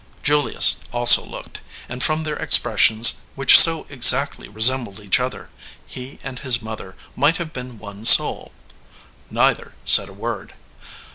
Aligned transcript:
Julius 0.23 0.77
also 0.91 1.23
looked, 1.23 1.61
and 1.87 2.01
from 2.01 2.23
their 2.23 2.35
expressions, 2.37 3.21
which 3.35 3.59
so 3.59 3.85
exactly 3.87 4.49
resembled 4.49 4.99
each 4.99 5.19
other, 5.19 5.51
he 5.85 6.17
and 6.23 6.39
his 6.39 6.59
mother 6.59 6.95
might 7.15 7.37
have 7.37 7.53
been 7.53 7.77
one 7.77 8.03
soul. 8.05 8.51
Neither 9.29 9.75
said 9.85 10.09
a 10.09 10.13
word. 10.13 10.55